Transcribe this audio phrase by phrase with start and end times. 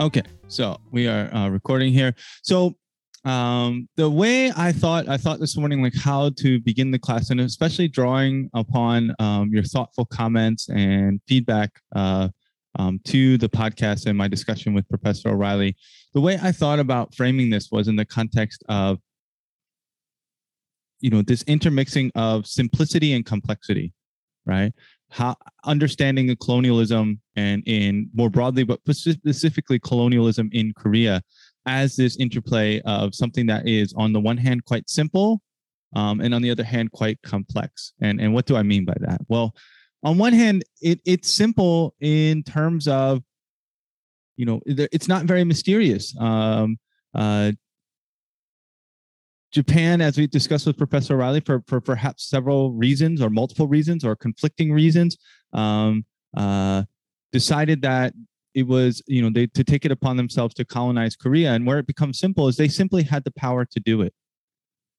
[0.00, 2.14] Okay, so we are uh, recording here.
[2.42, 2.74] So
[3.26, 7.28] um, the way I thought, I thought this morning, like how to begin the class,
[7.28, 12.30] and especially drawing upon um, your thoughtful comments and feedback uh,
[12.78, 15.76] um, to the podcast and my discussion with Professor O'Reilly.
[16.14, 19.00] The way I thought about framing this was in the context of,
[21.00, 23.92] you know, this intermixing of simplicity and complexity,
[24.46, 24.72] right?
[25.10, 31.22] how understanding of colonialism and in more broadly, but specifically colonialism in Korea
[31.66, 35.40] as this interplay of something that is on the one hand quite simple
[35.94, 37.92] um, and on the other hand quite complex.
[38.00, 39.20] And, and what do I mean by that?
[39.28, 39.54] Well,
[40.02, 43.22] on one hand, it, it's simple in terms of,
[44.36, 46.16] you know, it's not very mysterious.
[46.18, 46.78] Um,
[47.14, 47.52] uh,
[49.52, 54.04] Japan, as we discussed with Professor O'Reilly, for, for perhaps several reasons or multiple reasons
[54.04, 55.18] or conflicting reasons,
[55.52, 56.04] um,
[56.36, 56.84] uh,
[57.32, 58.14] decided that
[58.54, 61.52] it was, you know, they to take it upon themselves to colonize Korea.
[61.52, 64.12] And where it becomes simple is they simply had the power to do it.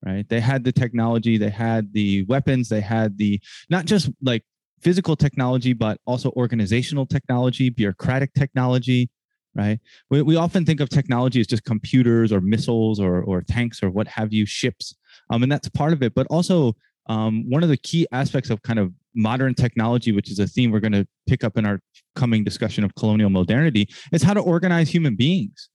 [0.03, 0.27] Right.
[0.27, 4.43] They had the technology, they had the weapons, they had the not just like
[4.81, 9.11] physical technology, but also organizational technology, bureaucratic technology,
[9.53, 9.79] right?
[10.09, 13.91] We, we often think of technology as just computers or missiles or, or tanks or
[13.91, 14.95] what have you, ships.
[15.29, 16.15] Um, and that's part of it.
[16.15, 16.75] But also,
[17.07, 20.71] um, one of the key aspects of kind of modern technology, which is a theme
[20.71, 21.79] we're going to pick up in our
[22.15, 25.69] coming discussion of colonial modernity, is how to organize human beings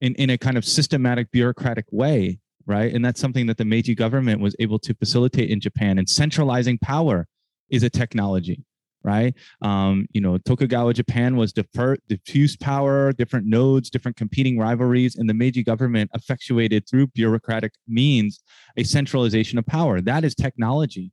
[0.00, 2.92] in, in a kind of systematic bureaucratic way, right?
[2.92, 5.98] And that's something that the Meiji government was able to facilitate in Japan.
[5.98, 7.26] And centralizing power
[7.70, 8.64] is a technology
[9.06, 9.34] right?
[9.62, 15.30] Um, you know, Tokugawa Japan was defer- diffuse power, different nodes, different competing rivalries, and
[15.30, 18.42] the Meiji government effectuated through bureaucratic means
[18.76, 20.00] a centralization of power.
[20.00, 21.12] That is technology,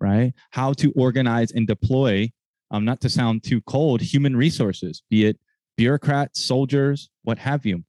[0.00, 0.32] right?
[0.50, 2.32] How to organize and deploy,
[2.70, 5.38] um, not to sound too cold, human resources, be it
[5.76, 7.84] bureaucrats, soldiers, what have you.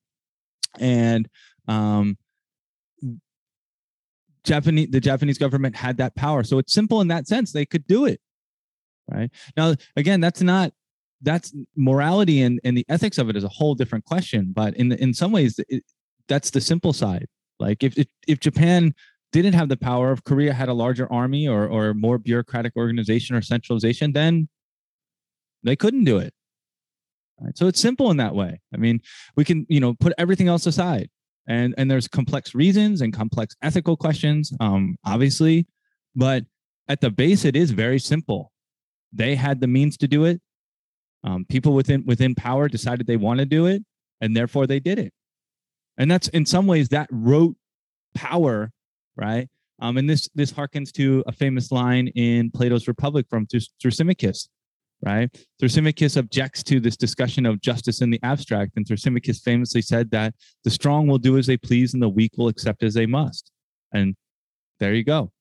[0.80, 1.28] And
[1.68, 2.18] um,
[4.44, 6.44] Japanese, the Japanese government had that power.
[6.44, 7.52] So it's simple in that sense.
[7.52, 8.22] They could do it
[9.12, 10.72] right now again that's not
[11.22, 14.90] that's morality and, and the ethics of it is a whole different question but in
[14.90, 15.84] the, in some ways it,
[16.28, 17.28] that's the simple side
[17.60, 18.94] like if, if if japan
[19.32, 23.36] didn't have the power if korea had a larger army or or more bureaucratic organization
[23.36, 24.48] or centralization then
[25.64, 26.34] they couldn't do it.
[27.40, 27.58] Right?
[27.58, 28.62] So it's simple in that way.
[28.74, 29.02] I mean
[29.36, 31.10] we can you know put everything else aside.
[31.48, 35.68] And and there's complex reasons and complex ethical questions um obviously
[36.16, 36.46] but
[36.88, 38.52] at the base it is very simple.
[39.14, 40.42] They had the means to do it.
[41.24, 43.84] Um, people within within power decided they want to do it,
[44.22, 45.14] and therefore they did it.
[45.98, 47.56] And that's in some ways that rote
[48.16, 48.72] power,
[49.16, 49.48] right?
[49.82, 54.48] Um, and this this harkens to a famous line in Plato's Republic from Thrasymachus,
[55.04, 55.30] right?
[55.62, 60.36] Thrasymachus objects to this discussion of justice in the abstract, and Thrasymachus famously said that
[60.64, 63.52] the strong will do as they please and the weak will accept as they must.
[63.92, 64.16] And
[64.80, 65.32] there you go,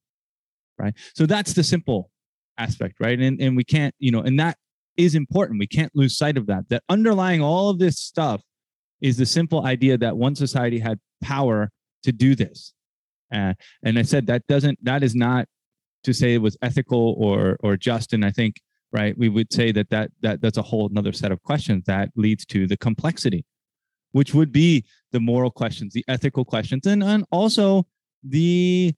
[0.79, 0.95] right?
[1.15, 2.11] So that's the simple
[2.57, 3.21] aspect, right?
[3.21, 4.57] And and we can't, you know, and that
[4.97, 5.61] is important.
[5.61, 6.69] We can't lose sight of that.
[6.71, 8.43] That underlying all of this stuff
[9.01, 11.71] is the simple idea that one society had power
[12.03, 12.73] to do this.
[13.33, 15.47] Uh, and I said that doesn't that is not
[16.05, 18.13] to say it was ethical or or just.
[18.13, 18.57] And I think
[18.93, 22.11] right we would say that that that that's a whole another set of questions that
[22.17, 23.45] leads to the complexity,
[24.13, 27.87] which would be the moral questions, the ethical questions, and and also
[28.23, 28.95] the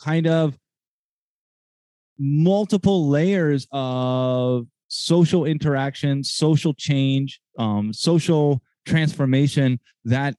[0.00, 0.58] kind of
[2.18, 10.34] multiple layers of social interaction, social change, um, social transformation that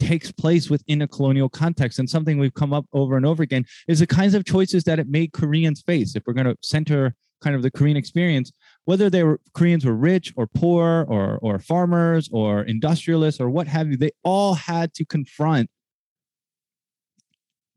[0.00, 1.98] takes place within a colonial context.
[1.98, 4.98] And something we've come up over and over again is the kinds of choices that
[4.98, 6.16] it made Koreans face.
[6.16, 8.52] If we're going to center kind of the Korean experience,
[8.84, 13.68] whether they were Koreans were rich or poor or or farmers or industrialists or what
[13.68, 15.68] have you, they all had to confront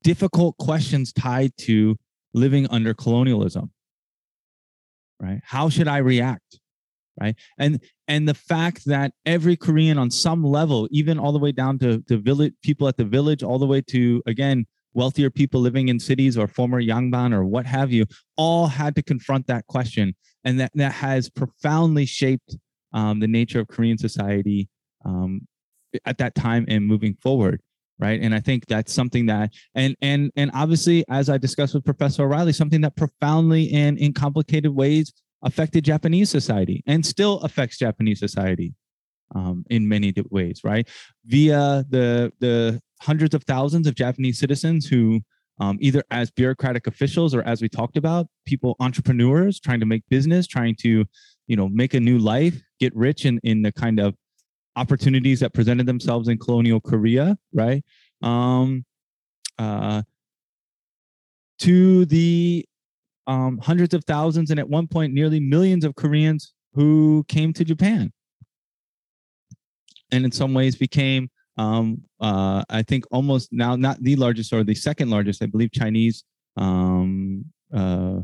[0.08, 1.98] difficult questions tied to
[2.34, 3.72] living under colonialism
[5.20, 6.60] right how should i react
[7.20, 7.36] right?
[7.58, 11.80] And and the fact that every korean on some level even all the way down
[11.80, 15.90] to the village people at the village all the way to again wealthier people living
[15.90, 18.06] in cities or former yangban or what have you
[18.36, 20.16] all had to confront that question.
[20.44, 22.58] And that that has profoundly shaped
[22.94, 24.70] um, the nature of korean society
[25.06, 25.42] um,
[26.06, 27.62] at that time and moving forward
[28.00, 28.22] right?
[28.22, 32.24] And i think that's something that and and and obviously as i discussed with professor
[32.24, 35.14] o'reilly something that profoundly and in complicated ways
[35.48, 38.74] affected japanese society and still affects japanese society
[39.36, 40.88] um, in many ways right
[41.26, 45.22] via the the hundreds of thousands of japanese citizens who
[45.60, 50.04] um, either as bureaucratic officials or as we talked about people entrepreneurs trying to make
[50.10, 51.06] business trying to
[51.48, 54.16] you know make a new life get rich in in the kind of
[54.78, 57.84] opportunities that presented themselves in colonial Korea, right?
[58.22, 58.86] Um,
[59.58, 60.04] uh,
[61.60, 62.66] to the
[63.28, 67.64] um, hundreds of thousands and at one point nearly millions of Koreans who came to
[67.64, 68.12] Japan
[70.12, 74.64] and in some ways became um, uh, I think almost now not the largest or
[74.64, 75.42] the second largest.
[75.42, 76.24] I believe Chinese
[76.56, 78.20] um, uh,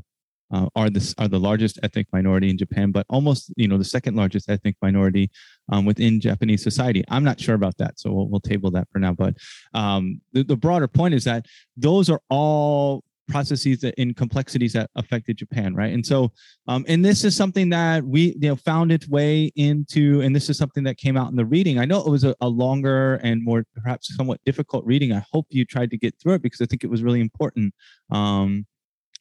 [0.53, 3.83] uh, are the are the largest ethnic minority in Japan, but almost you know the
[3.83, 5.31] second largest ethnic minority
[5.71, 7.03] um, within Japanese society.
[7.09, 9.13] I'm not sure about that, so we'll, we'll table that for now.
[9.13, 9.35] But
[9.73, 13.03] um, the, the broader point is that those are all
[13.33, 15.91] processes in complexities that affected Japan, right?
[15.91, 16.31] And so,
[16.67, 20.49] um, and this is something that we you know found its way into, and this
[20.51, 21.79] is something that came out in the reading.
[21.79, 25.11] I know it was a, a longer and more perhaps somewhat difficult reading.
[25.13, 27.73] I hope you tried to get through it because I think it was really important.
[28.11, 28.67] Um,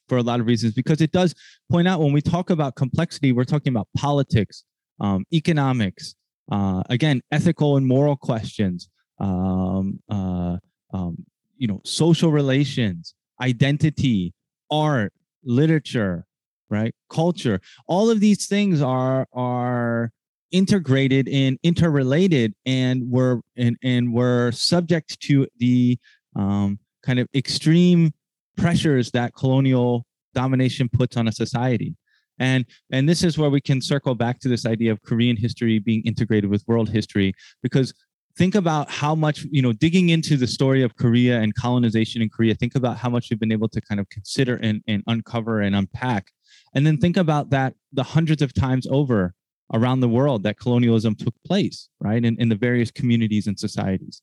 [0.09, 1.35] for a lot of reasons, because it does
[1.70, 4.64] point out when we talk about complexity, we're talking about politics,
[5.00, 6.17] um, economics,
[6.50, 10.56] uh, again, ethical and moral questions, um, uh,
[10.93, 11.25] um,
[11.56, 14.32] you know, social relations, identity,
[14.70, 15.12] art,
[15.44, 16.24] literature,
[16.70, 16.94] right?
[17.10, 17.60] Culture.
[17.86, 20.10] All of these things are are
[20.52, 25.98] integrated and interrelated and were and, and were subject to the
[26.36, 28.12] um, kind of extreme
[28.56, 31.94] pressures that colonial domination puts on a society
[32.38, 35.78] and and this is where we can circle back to this idea of korean history
[35.78, 37.92] being integrated with world history because
[38.37, 42.29] think about how much you know digging into the story of korea and colonization in
[42.29, 45.61] korea think about how much we've been able to kind of consider and, and uncover
[45.61, 46.32] and unpack.
[46.75, 49.34] And then think about that the hundreds of times over
[49.73, 54.23] around the world that colonialism took place right in, in the various communities and societies.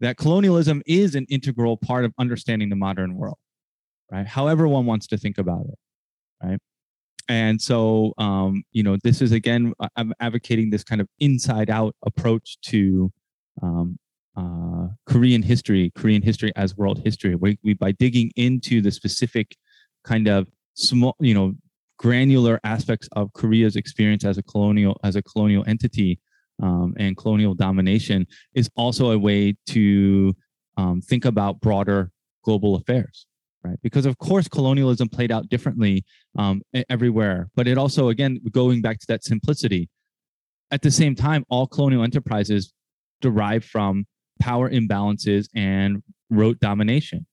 [0.00, 3.38] That colonialism is an integral part of understanding the modern world
[4.10, 5.78] right however one wants to think about it
[6.44, 6.58] right?
[7.28, 11.94] And so um, you know this is again i'm advocating this kind of inside out
[12.04, 13.12] approach to
[13.60, 13.98] um,
[14.36, 17.34] uh, Korean history, Korean history as world history.
[17.34, 19.56] We, we by digging into the specific
[20.04, 21.54] kind of small, you know,
[21.98, 26.18] granular aspects of Korea's experience as a colonial as a colonial entity
[26.62, 30.34] um, and colonial domination is also a way to
[30.76, 32.10] um, think about broader
[32.44, 33.26] global affairs
[33.62, 36.04] right because of course colonialism played out differently
[36.36, 36.60] um,
[36.90, 39.88] everywhere but it also again going back to that simplicity
[40.72, 42.72] at the same time all colonial enterprises
[43.22, 44.06] derived from
[44.40, 47.26] power imbalances and rote domination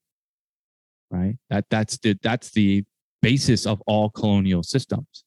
[1.12, 1.36] right?
[1.50, 2.83] That that's the that's the
[3.21, 5.25] basis of all colonial systems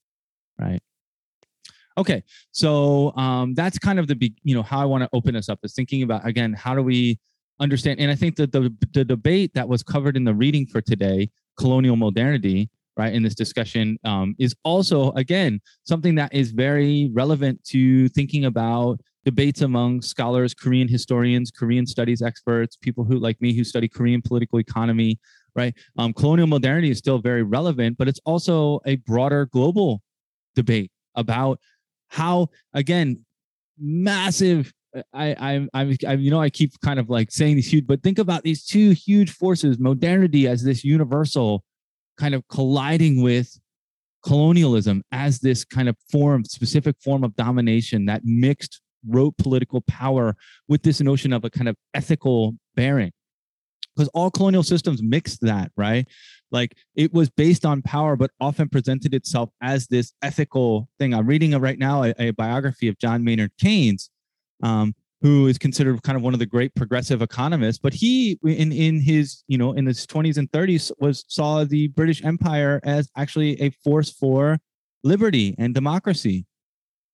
[0.58, 0.80] right?
[1.98, 2.22] Okay
[2.52, 5.58] so um, that's kind of the you know how i want to open this up
[5.62, 7.18] is thinking about again how do we
[7.60, 10.80] understand and i think that the, the debate that was covered in the reading for
[10.80, 17.10] today colonial modernity right in this discussion um, is also again something that is very
[17.12, 23.40] relevant to thinking about debates among scholars, Korean historians, Korean studies experts, people who like
[23.40, 25.18] me who study Korean political economy,
[25.54, 25.74] right?
[25.98, 30.02] Um, colonial modernity is still very relevant, but it's also a broader global
[30.54, 31.60] debate about
[32.08, 33.24] how, again,
[33.78, 34.72] massive.
[35.14, 38.02] I, I, I, I, you know, I keep kind of like saying these huge, but
[38.02, 41.64] think about these two huge forces: modernity as this universal,
[42.18, 43.58] kind of colliding with
[44.22, 50.36] colonialism as this kind of form, specific form of domination that mixed rote political power
[50.68, 53.12] with this notion of a kind of ethical bearing.
[53.94, 56.08] Because all colonial systems mixed that right?
[56.50, 61.12] Like it was based on power but often presented itself as this ethical thing.
[61.14, 64.10] I'm reading right now a, a biography of john maynard keynes
[64.62, 68.72] um, who is considered kind of one of the great progressive economists but he in
[68.72, 73.08] in his you know in his 20s and 30s was saw the british empire as
[73.16, 74.58] actually a force for
[75.04, 76.44] liberty and democracy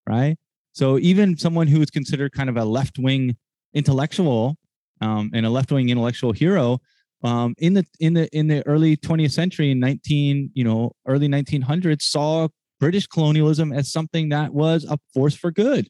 [0.06, 0.36] right
[0.78, 3.36] so even someone who is considered kind of a left wing
[3.74, 4.56] intellectual
[5.00, 6.78] um, and a left wing intellectual hero
[7.24, 11.26] um, in the in the in the early 20th century, in 19 you know early
[11.26, 12.46] 1900s, saw
[12.78, 15.88] British colonialism as something that was a force for good,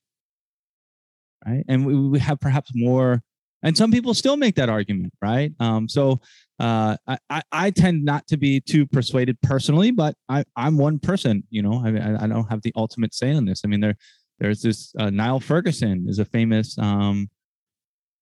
[1.47, 1.65] right?
[1.69, 3.21] And we, we have perhaps more,
[3.63, 5.53] and some people still make that argument, right?
[5.61, 6.19] Um, so
[6.59, 6.97] uh,
[7.29, 11.61] I, I tend not to be too persuaded personally, but I, I'm one person, you
[11.61, 13.61] know, I, I don't have the ultimate say on this.
[13.67, 13.97] I mean, there
[14.39, 17.29] there's this uh, Niall Ferguson is a famous, um,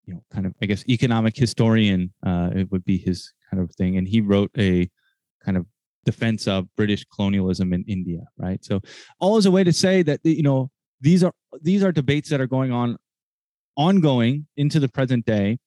[0.04, 2.12] you know, kind of I guess economic historian.
[2.24, 4.88] Uh, it would be his kind of thing, and he wrote a
[5.44, 5.66] kind of
[6.04, 8.64] defense of British colonialism in India, right?
[8.64, 8.80] So
[9.20, 10.70] all is a way to say that you know
[11.00, 12.96] these are these are debates that are going on,
[13.76, 15.58] ongoing into the present day,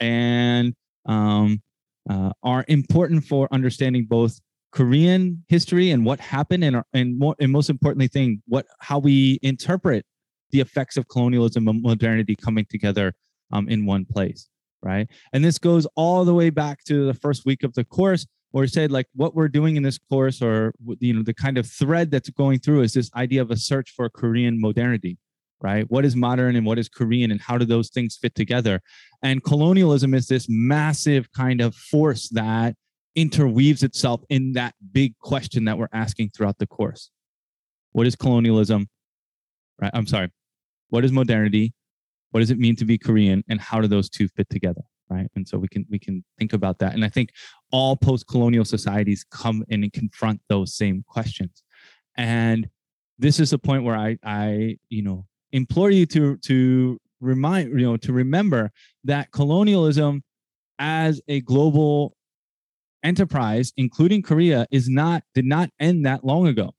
[0.00, 0.74] and
[1.06, 1.62] um,
[2.10, 4.40] uh, are important for understanding both
[4.74, 9.38] Korean history and what happened, and and, more, and most importantly, thing what how we
[9.42, 10.04] interpret
[10.50, 13.14] the effects of colonialism and modernity coming together
[13.52, 14.48] um, in one place,
[14.82, 15.08] right?
[15.32, 18.62] And this goes all the way back to the first week of the course, where
[18.62, 21.66] we said like what we're doing in this course, or you know the kind of
[21.66, 25.18] thread that's going through is this idea of a search for Korean modernity,
[25.60, 25.88] right?
[25.88, 28.80] What is modern and what is Korean, and how do those things fit together?
[29.22, 32.74] And colonialism is this massive kind of force that
[33.14, 37.10] interweaves itself in that big question that we're asking throughout the course.
[37.92, 38.88] What is colonialism?
[39.80, 39.90] Right?
[39.94, 40.30] I'm sorry.
[40.88, 41.74] What is modernity?
[42.30, 43.44] What does it mean to be Korean?
[43.48, 44.82] And how do those two fit together?
[45.08, 45.28] Right.
[45.36, 46.94] And so we can we can think about that.
[46.94, 47.30] And I think
[47.70, 51.62] all post-colonial societies come in and confront those same questions.
[52.16, 52.68] And
[53.18, 57.86] this is a point where I I, you know, implore you to to remind, you
[57.86, 58.72] know, to remember
[59.04, 60.24] that colonialism
[60.78, 62.16] as a global
[63.04, 66.72] enterprise, including Korea, is not did not end that long ago.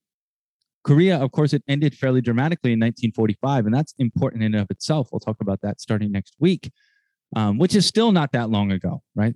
[0.84, 4.70] Korea, of course, it ended fairly dramatically in 1945, and that's important in and of
[4.70, 5.10] itself.
[5.12, 6.72] We'll talk about that starting next week,
[7.36, 9.36] um, which is still not that long ago, right?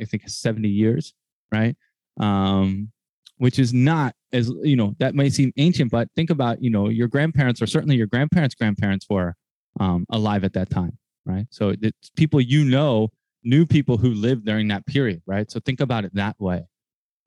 [0.00, 1.14] I think 70 years,
[1.50, 1.76] right?
[2.20, 2.92] Um,
[3.38, 6.88] which is not as you know that may seem ancient, but think about you know
[6.88, 9.34] your grandparents or certainly your grandparents' grandparents were
[9.80, 11.46] um, alive at that time, right?
[11.50, 13.08] So it's people you know
[13.44, 15.50] knew people who lived during that period, right?
[15.50, 16.64] So think about it that way,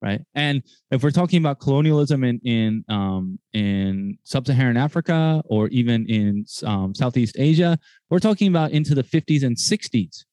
[0.01, 0.21] right?
[0.33, 6.45] And if we're talking about colonialism in in um, in sub-Saharan Africa or even in
[6.63, 7.77] um, Southeast Asia,
[8.09, 10.25] we're talking about into the 50s and 60s,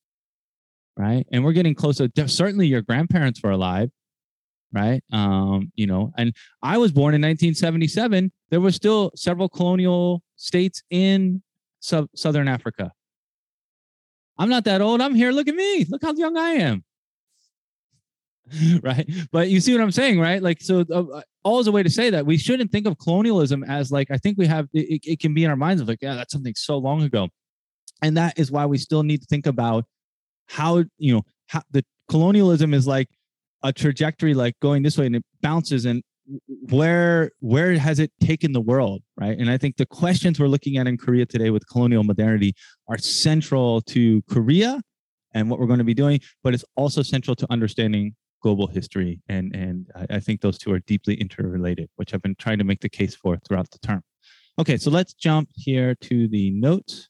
[0.97, 1.27] right?
[1.33, 2.09] And we're getting closer.
[2.27, 3.91] Certainly, your grandparents were alive,
[4.73, 5.03] right?
[5.12, 8.33] Um, you know, and I was born in 1977.
[8.51, 11.43] There were still several colonial states in
[11.81, 12.93] sub- Southern Africa,
[14.39, 15.01] I'm not that old.
[15.01, 15.31] I'm here.
[15.31, 15.85] Look at me.
[15.89, 16.85] Look how young I am.
[18.83, 19.09] right.
[19.31, 20.43] But you see what I'm saying, right?
[20.43, 23.65] Like, so uh, uh always a way to say that we shouldn't think of colonialism
[23.65, 25.99] as like, I think we have, it, it can be in our minds of like,
[26.01, 27.29] yeah, that's something so long ago.
[28.01, 29.85] And that is why we still need to think about
[30.47, 33.09] how, you know, how the colonialism is like
[33.62, 36.03] a trajectory, like going this way and it bounces and
[36.47, 39.37] where where has it taken the world right?
[39.38, 42.55] And i think the questions we're looking at in korea today with colonial modernity
[42.88, 44.81] are central to korea
[45.35, 49.21] and what we're going to be doing but it's also central to understanding global history
[49.29, 52.64] and and i, I think those two are deeply interrelated which i've been trying to
[52.64, 54.02] make the case for throughout the term.
[54.59, 57.09] Okay so let's jump here to the notes.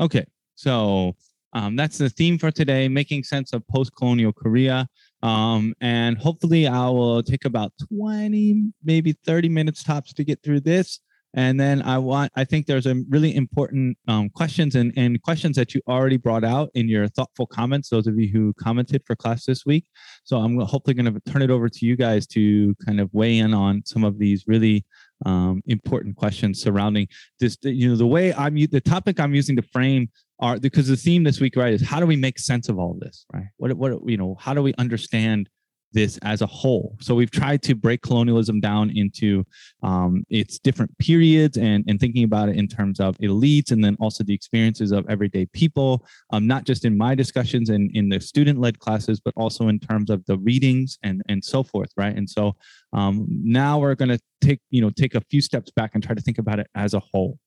[0.00, 1.14] Okay so
[1.52, 4.88] um, that's the theme for today making sense of post-colonial korea
[5.24, 10.60] um, and hopefully I will take about 20, maybe 30 minutes tops to get through
[10.60, 11.00] this.
[11.36, 15.56] And then I want, I think there's a really important um, questions and, and questions
[15.56, 19.16] that you already brought out in your thoughtful comments, those of you who commented for
[19.16, 19.86] class this week.
[20.22, 23.38] So I'm hopefully going to turn it over to you guys to kind of weigh
[23.38, 24.84] in on some of these really
[25.26, 27.08] um, important questions surrounding
[27.40, 30.96] this, you know, the way I'm, the topic I'm using to frame are because the
[30.96, 33.46] theme this week, right, is how do we make sense of all this, right?
[33.56, 35.48] What, what, you know, how do we understand
[35.94, 36.96] this as a whole?
[37.00, 39.44] So we've tried to break colonialism down into
[39.82, 43.96] um, its different periods and, and thinking about it in terms of elites and then
[44.00, 48.20] also the experiences of everyday people, um, not just in my discussions and in the
[48.20, 52.14] student led classes, but also in terms of the readings and, and so forth, right?
[52.14, 52.54] And so
[52.92, 56.14] um, now we're going to take, you know, take a few steps back and try
[56.14, 57.38] to think about it as a whole.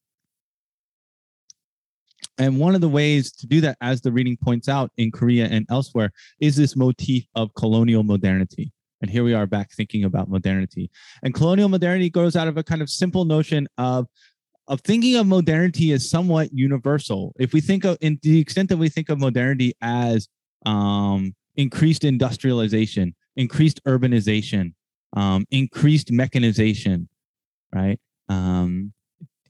[2.38, 5.48] And one of the ways to do that, as the reading points out in Korea
[5.48, 8.72] and elsewhere, is this motif of colonial modernity.
[9.01, 10.89] And here we are back thinking about modernity.
[11.24, 14.08] And colonial modernity grows out of a kind of simple notion of,
[14.67, 17.34] of thinking of modernity as somewhat universal.
[17.39, 20.27] If we think of, in the extent that we think of modernity as
[20.65, 24.74] um, increased industrialization, increased urbanization,
[25.15, 27.08] um, increased mechanization,
[27.74, 28.00] right?
[28.29, 28.76] Um,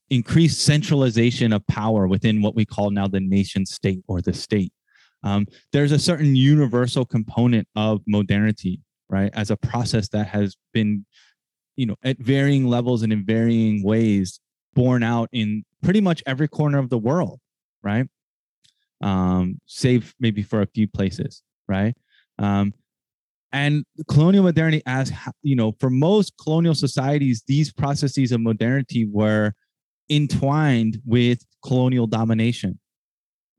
[0.09, 4.71] increased centralization of power within what we call now the nation state or the state.
[5.23, 11.05] Um, there's a certain universal component of modernity, right, as a process that has been,
[11.75, 14.39] you know, at varying levels and in varying ways
[14.73, 17.39] borne out in pretty much every corner of the world,
[17.83, 18.07] right?
[19.01, 21.95] Um, save maybe for a few places, right?
[22.39, 22.73] Um,
[23.51, 25.11] and colonial modernity, as
[25.41, 29.53] you know, for most colonial societies, these processes of modernity were
[30.09, 32.79] entwined with colonial domination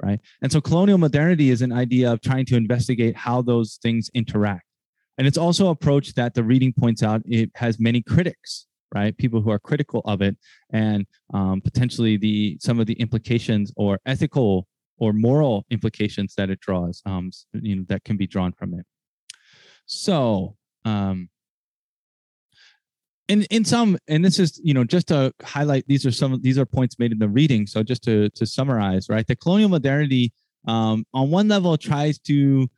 [0.00, 0.20] right?
[0.42, 4.62] And so colonial modernity is an idea of trying to investigate how those things interact.
[5.18, 9.16] And it's also an approach that the reading points out it has many critics right?
[9.18, 10.36] People who are critical of it
[10.70, 14.66] and um, potentially the some of the implications or ethical
[14.98, 18.84] or moral implications that it draws um, you know that can be drawn from it.
[19.86, 21.28] So um,
[23.28, 26.58] in in some and this is you know just to highlight these are some these
[26.58, 27.66] are points made in the reading.
[27.66, 30.32] So just to to summarize right the colonial modernity
[30.66, 32.68] um, on one level tries to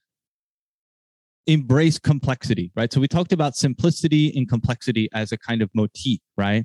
[1.47, 2.93] embrace complexity right?
[2.93, 6.65] So we talked about simplicity and complexity as a kind of motif right?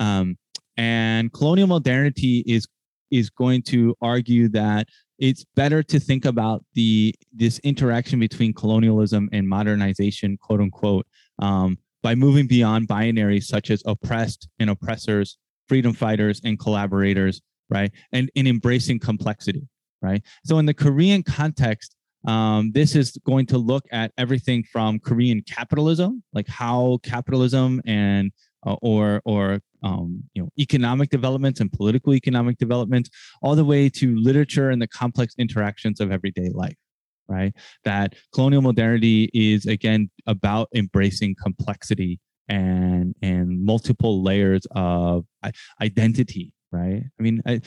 [0.00, 0.36] Um,
[0.76, 2.66] and colonial modernity is
[3.10, 4.88] is going to argue that
[5.18, 11.06] it's better to think about the this interaction between colonialism and modernization quote unquote
[11.40, 17.90] um, by moving beyond binaries such as oppressed and oppressors, freedom fighters and collaborators, right?
[18.12, 19.66] And in embracing complexity,
[20.02, 20.22] right?
[20.44, 21.96] So in the Korean context,
[22.28, 28.32] um, this is going to look at everything from Korean capitalism, like how capitalism and
[28.66, 33.08] uh, or or um, you know economic developments and political economic developments,
[33.42, 36.76] all the way to literature and the complex interactions of everyday life
[37.28, 37.52] right?
[37.84, 45.24] That colonial modernity is again about embracing complexity and and multiple layers of
[45.80, 47.02] identity, right?
[47.18, 47.60] I mean, I,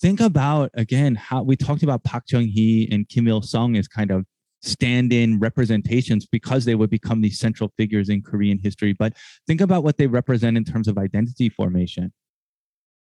[0.00, 3.88] think about again how we talked about Park Chung Hee and Kim Il Sung as
[3.88, 4.24] kind of
[4.62, 8.94] stand-in representations because they would become these central figures in Korean history.
[8.94, 9.14] But
[9.46, 12.12] think about what they represent in terms of identity formation.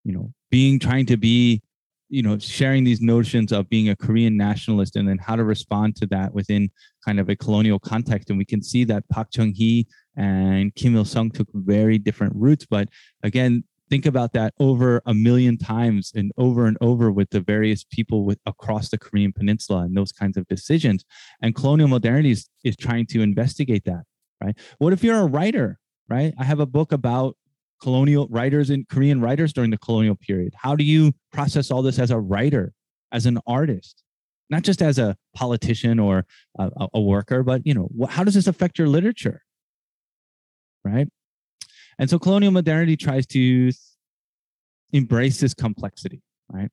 [0.06, 1.62] You know, being trying to be
[2.10, 5.96] you know sharing these notions of being a korean nationalist and then how to respond
[5.96, 6.70] to that within
[7.06, 8.30] kind of a colonial context.
[8.30, 12.90] And we can see that park chung-hee and kim il-sung took very different routes but
[13.24, 17.84] again think about that over a million times and over and over with the various
[17.84, 21.04] people with across the korean peninsula and those kinds of decisions.
[21.42, 24.04] And colonial modernity is, is trying to investigate that
[24.42, 24.58] right?
[24.78, 26.34] What if you're a writer right?
[26.40, 27.38] I have a book about
[27.82, 30.54] colonial writers and Korean writers during the colonial period?
[30.56, 32.74] How do you process all this as a writer,
[33.12, 34.04] as an artist,
[34.50, 36.26] not just as a politician or
[36.58, 39.44] a, a worker, but you know, how does this affect your literature?
[40.84, 41.08] Right.
[41.98, 43.72] And so colonial modernity tries to
[44.94, 46.70] embrace this complexity, right?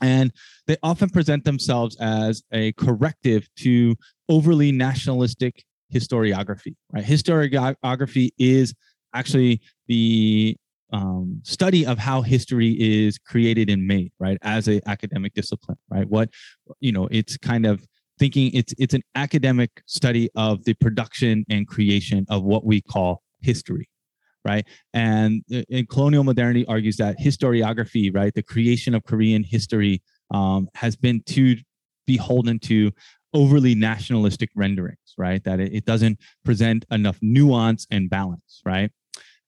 [0.00, 0.32] And
[0.66, 3.96] they often present themselves as a corrective to
[4.28, 7.04] overly nationalistic historiography, right?
[7.04, 8.74] Historiography is
[9.14, 10.56] actually the
[10.92, 16.08] um, study of how history is created and made, right, as an academic discipline, right?
[16.08, 16.30] What
[16.80, 17.84] you know, it's kind of
[18.18, 23.22] thinking it's it's an academic study of the production and creation of what we call
[23.40, 23.88] history,
[24.44, 24.66] right?
[24.94, 30.96] And in colonial modernity argues that historiography, right, the creation of Korean history, um, has
[30.96, 31.56] been too
[32.06, 32.90] beholden to
[33.34, 35.42] overly nationalistic renderings, right?
[35.44, 38.90] That it, it doesn't present enough nuance and balance, right?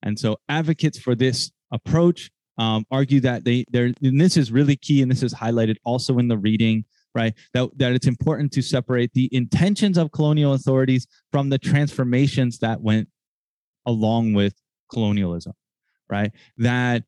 [0.02, 4.76] And so advocates for this approach um, argue that they there and this is really
[4.76, 8.60] key and this is highlighted also in the reading right that, that it's important to
[8.60, 13.08] separate the intentions of colonial authorities from the transformations that went
[13.86, 14.54] along with
[14.90, 15.54] colonialism
[16.10, 17.02] right that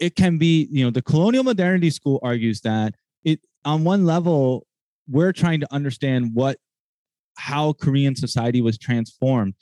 [0.00, 4.66] it can be you know the colonial modernity school argues that it on one level
[5.10, 6.56] we're trying to understand what
[7.36, 9.54] how korean society was transformed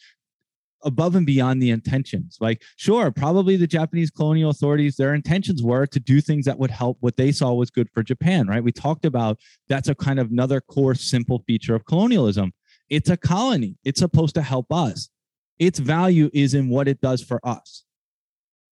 [0.85, 2.39] above and beyond the intentions.
[2.41, 6.71] Like, sure, probably the Japanese colonial authorities, their intentions were to do things that would
[6.71, 8.63] help what they saw was good for Japan, right?
[8.63, 12.53] We talked about that's a kind of another core simple feature of colonialism.
[12.89, 15.11] It's a colony, it's supposed to help us.
[15.59, 17.85] Its value is in what it does for us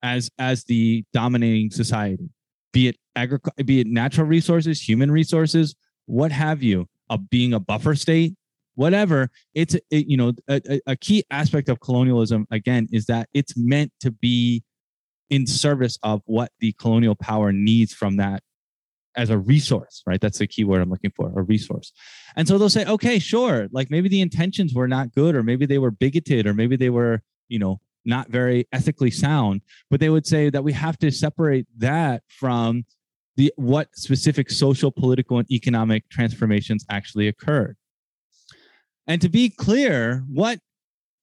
[0.02, 2.30] as as the dominating society,
[2.72, 5.74] be it agri- be it natural resources, human resources,
[6.06, 8.34] what have you, of being a buffer state,
[8.76, 13.56] whatever it's it, you know a, a key aspect of colonialism again is that it's
[13.56, 14.62] meant to be
[15.28, 18.42] in service of what the colonial power needs from that
[19.16, 20.20] as a resource right?
[20.20, 21.92] That's the key word i'm looking for a resource.
[22.36, 25.66] And so they'll say okay sure like maybe the intentions were not good or maybe
[25.66, 30.10] they were bigoted or maybe they were you know not very ethically sound but they
[30.10, 32.84] would say that we have to separate that from
[33.36, 37.76] the what specific social political and economic transformations actually occurred
[39.06, 40.58] and to be clear, what,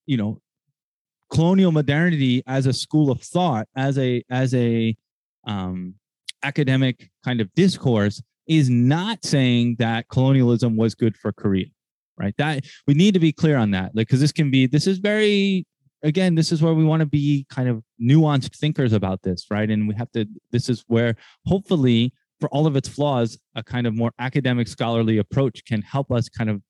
[0.05, 0.39] you know,
[1.31, 4.95] colonial modernity as a school of thought, as a, as a,
[5.45, 5.95] um,
[6.43, 11.67] academic kind of discourse is not saying that colonialism was good for Korea,
[12.17, 12.35] right?
[12.37, 14.97] That we need to be clear on that, like, because this can be, this is
[14.99, 15.65] very,
[16.03, 19.69] again, this is where we want to be kind of nuanced thinkers about this, right?
[19.69, 23.87] And we have to, this is where hopefully, for all of its flaws, a kind
[23.87, 26.61] of more academic scholarly approach can help us kind of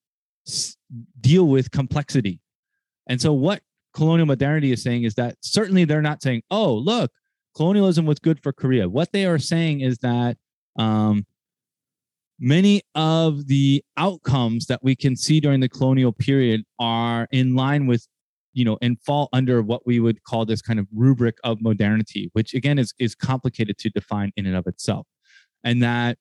[1.19, 2.39] deal with complexity.
[3.07, 3.61] And so, what
[3.93, 7.11] colonial modernity is saying is that certainly they're not saying, oh, look,
[7.55, 8.87] colonialism was good for Korea.
[8.87, 10.37] What they are saying is that
[10.77, 11.25] um,
[12.39, 17.87] many of the outcomes that we can see during the colonial period are in line
[17.87, 18.07] with
[18.53, 22.29] you know, and fall under what we would call this kind of rubric of modernity,
[22.33, 25.07] which again is is complicated to define in and of itself,
[25.63, 26.17] and that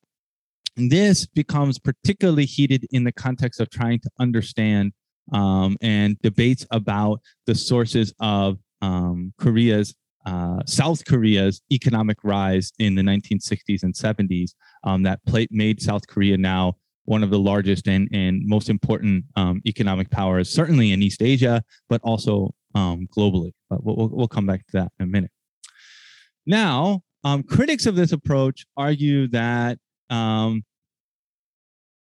[0.76, 4.92] this becomes particularly heated in the context of trying to understand
[5.32, 12.94] um, and debates about the sources of um, Korea's uh, South Korea's economic rise in
[12.94, 14.52] the 1960s and 70s
[14.84, 15.18] um, that
[15.50, 20.52] made South Korea now one of the largest and, and most important um, economic powers,
[20.52, 23.52] certainly in East Asia, but also um, globally.
[23.68, 25.30] But we'll, we'll come back to that in a minute.
[26.46, 29.78] Now, um, critics of this approach argue that
[30.10, 30.64] um,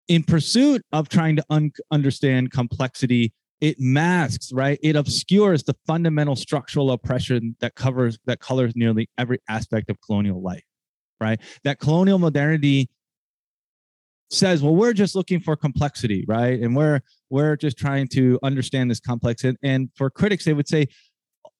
[0.07, 4.77] in pursuit of trying to un- understand complexity, it masks, right?
[4.81, 10.41] It obscures the fundamental structural oppression that covers that colors nearly every aspect of colonial
[10.41, 10.63] life,
[11.21, 11.39] right?
[11.63, 12.89] That colonial modernity
[14.33, 16.59] says, well, we're just looking for complexity, right?
[16.59, 19.43] And we're we're just trying to understand this complex.
[19.43, 20.87] And, and for critics, they would say,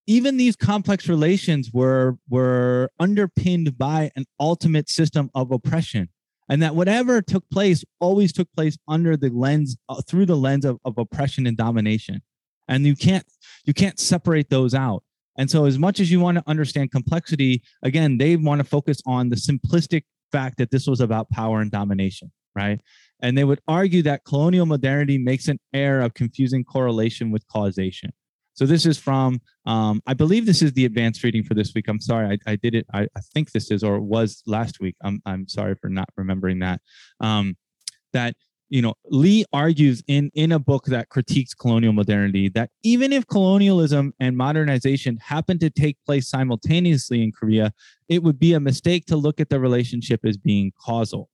[0.08, 6.10] even these complex relations were were underpinned by an ultimate system of oppression
[6.50, 10.66] and that whatever took place always took place under the lens uh, through the lens
[10.66, 12.22] of, of oppression and domination
[12.68, 13.26] and you can't
[13.66, 15.04] you can't separate those out
[15.38, 19.00] and so as much as you want to understand complexity again they want to focus
[19.06, 22.80] on the simplistic fact that this was about power and domination right?
[23.22, 28.12] And they would argue that colonial modernity makes an error of confusing correlation with causation.
[28.56, 31.88] So this is from, um, I believe this is the advanced reading for this week.
[31.88, 32.86] I'm sorry, I, I did it.
[32.94, 34.96] I, I, think this is or was last week.
[35.04, 36.80] I'm, I'm sorry for not remembering that.
[37.20, 37.58] Um,
[38.12, 38.36] that
[38.70, 43.28] you know, Lee argues in in a book that critiques colonial modernity that even if
[43.28, 47.72] colonialism and modernization happen to take place simultaneously in Korea,
[48.10, 51.30] it would be a mistake to look at the relationship as being causal.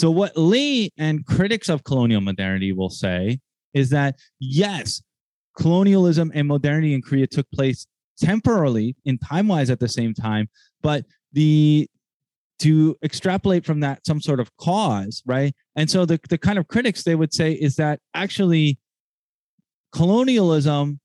[0.00, 3.38] So, what Lee and critics of colonial modernity will say
[3.74, 5.02] is that yes,
[5.58, 7.86] colonialism and modernity in Korea took place
[8.18, 10.48] temporarily in time wise at the same time,
[10.80, 11.86] but the
[12.60, 15.54] to extrapolate from that some sort of cause, right?
[15.76, 18.78] And so the, the kind of critics they would say is that actually
[19.92, 20.98] colonialism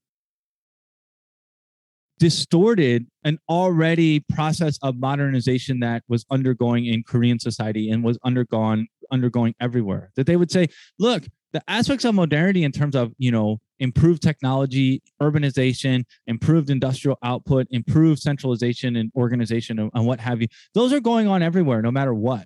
[2.17, 8.87] distorted an already process of modernization that was undergoing in Korean society and was undergone
[9.11, 10.11] undergoing everywhere.
[10.15, 10.67] That they would say,
[10.99, 17.17] look, the aspects of modernity in terms of you know improved technology, urbanization, improved industrial
[17.23, 21.81] output, improved centralization and organization and, and what have you, those are going on everywhere,
[21.81, 22.45] no matter what.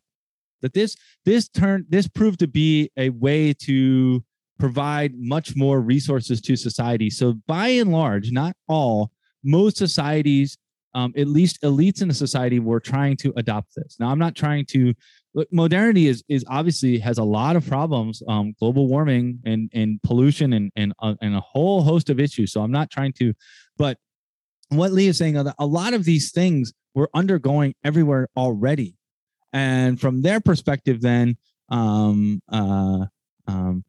[0.62, 4.24] That this this turn this proved to be a way to
[4.60, 7.10] provide much more resources to society.
[7.10, 9.12] So by and large, not all,
[9.44, 10.58] most societies,
[10.94, 13.98] um, at least elites in the society, were trying to adopt this.
[14.00, 14.94] Now, I'm not trying to.
[15.36, 20.02] Look, modernity is is obviously has a lot of problems, um, global warming and and
[20.02, 22.52] pollution and and uh, and a whole host of issues.
[22.52, 23.34] So I'm not trying to,
[23.78, 23.98] but
[24.70, 28.96] what Lee is saying, a lot of these things were undergoing everywhere already,
[29.54, 31.38] and from their perspective, then
[31.70, 33.06] um, uh,
[33.48, 33.84] um,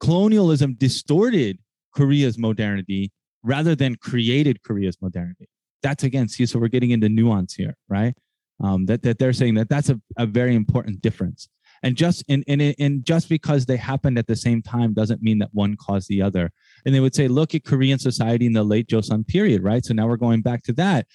[0.00, 1.58] colonialism distorted
[1.94, 3.12] Korea's modernity
[3.42, 5.48] rather than created Korea's modernity.
[5.84, 8.14] That's again, see, so we're getting into nuance here, right?
[8.62, 11.48] Um, that, that they're saying that that's a, a very important difference.
[11.82, 15.38] And just in, in, in just because they happened at the same time doesn't mean
[15.40, 16.50] that one caused the other.
[16.86, 19.84] And they would say, look at Korean society in the late Joseon period, right?
[19.84, 21.06] So now we're going back to that.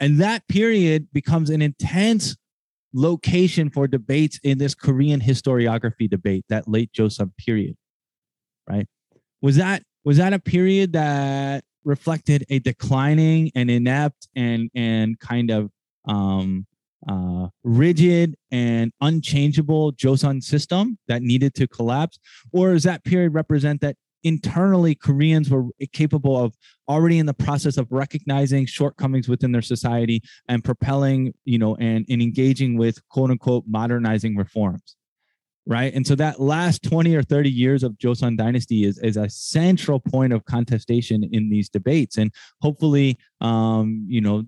[0.00, 2.36] And that period becomes an intense
[2.92, 7.76] location for debates in this Korean historiography debate, that late Joseon period,
[8.68, 8.88] right?
[9.40, 15.50] Was that was that a period that reflected a declining and inept and and kind
[15.50, 15.70] of
[16.06, 16.66] um,
[17.08, 22.18] uh, rigid and unchangeable Joseon system that needed to collapse,
[22.52, 26.54] or does that period represent that internally Koreans were capable of
[26.88, 32.04] already in the process of recognizing shortcomings within their society and propelling, you know, and,
[32.08, 34.96] and engaging with quote unquote modernizing reforms?
[35.66, 35.92] Right?
[35.94, 40.00] And so that last 20 or 30 years of Joseon dynasty is, is a central
[40.00, 42.16] point of contestation in these debates.
[42.16, 44.44] And hopefully, um, you know,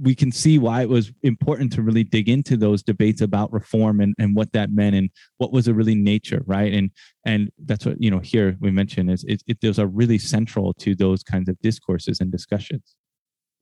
[0.00, 4.00] we can see why it was important to really dig into those debates about reform
[4.00, 6.72] and, and what that meant and what was a really nature, right?
[6.72, 6.90] And
[7.24, 10.74] and that's what you know here we mentioned is it, it those are really central
[10.74, 12.94] to those kinds of discourses and discussions.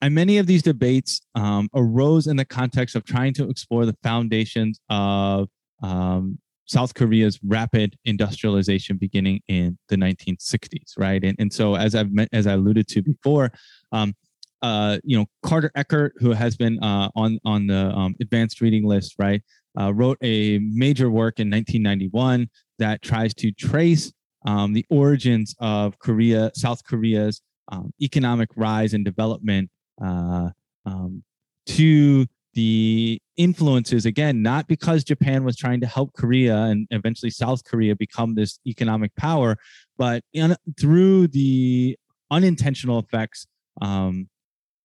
[0.01, 3.97] And many of these debates um, arose in the context of trying to explore the
[4.03, 5.49] foundations of
[5.83, 11.23] um, South Korea's rapid industrialization beginning in the 1960s, right?
[11.23, 13.53] And, and so, as I've as I alluded to before,
[13.93, 14.15] um,
[14.63, 18.87] uh, you know, Carter Eckert, who has been uh, on on the um, advanced reading
[18.87, 19.43] list, right,
[19.79, 22.49] uh, wrote a major work in 1991
[22.79, 24.13] that tries to trace
[24.47, 29.71] um, the origins of Korea, South Korea's um, economic rise and development,
[30.03, 30.51] uh,
[30.87, 31.23] um,
[31.67, 37.65] to the influences again, not because Japan was trying to help Korea and eventually South
[37.65, 39.57] Korea become this economic power,
[39.97, 41.97] but in, through the
[42.31, 43.47] unintentional effects
[43.81, 44.29] um,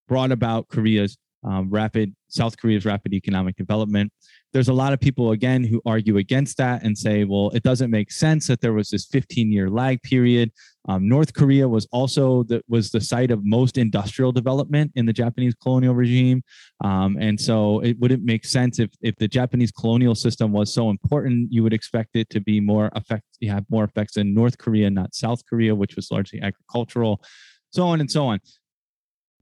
[0.08, 4.12] brought about Korea's um, rapid South Korea's rapid economic development.
[4.52, 7.90] There's a lot of people again who argue against that and say, well, it doesn't
[7.90, 10.50] make sense that there was this 15 year lag period.
[10.88, 15.12] Um, North Korea was also the, was the site of most industrial development in the
[15.12, 16.42] Japanese colonial regime,
[16.82, 20.88] um, and so it wouldn't make sense if if the Japanese colonial system was so
[20.88, 21.52] important.
[21.52, 25.14] You would expect it to be more effect, have more effects in North Korea, not
[25.14, 27.22] South Korea, which was largely agricultural,
[27.70, 28.40] so on and so on.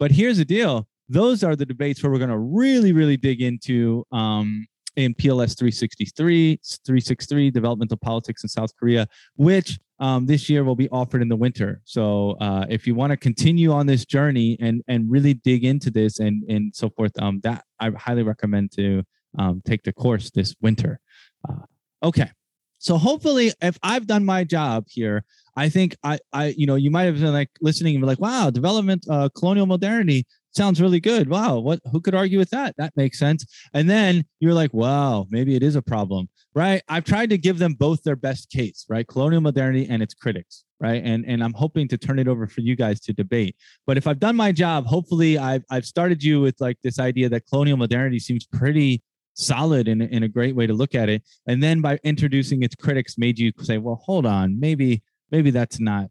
[0.00, 3.40] But here's the deal: those are the debates where we're going to really, really dig
[3.40, 4.66] into um,
[4.96, 10.88] in PLS 363, 363, Developmental Politics in South Korea, which um, this year will be
[10.90, 11.80] offered in the winter.
[11.84, 15.90] So uh, if you want to continue on this journey and and really dig into
[15.90, 19.02] this and and so forth, um, that I highly recommend to
[19.38, 21.00] um, take the course this winter.
[21.48, 21.62] Uh,
[22.02, 22.30] okay.
[22.78, 25.24] So hopefully, if I've done my job here,
[25.56, 28.20] I think I, I, you know, you might have been like listening and be like,
[28.20, 31.28] "Wow, development, uh, colonial modernity sounds really good.
[31.28, 32.74] Wow, what who could argue with that?
[32.78, 33.44] That makes sense.
[33.74, 36.82] And then you're like, wow, maybe it is a problem, right?
[36.88, 39.06] I've tried to give them both their best case, right?
[39.06, 41.02] Colonial modernity and its critics, right?
[41.04, 43.56] And and I'm hoping to turn it over for you guys to debate.
[43.86, 47.28] But if I've done my job, hopefully I've I've started you with like this idea
[47.28, 49.02] that colonial modernity seems pretty
[49.34, 51.22] solid and in a great way to look at it.
[51.46, 55.78] And then by introducing its critics, made you say, well, hold on, maybe maybe that's
[55.78, 56.10] not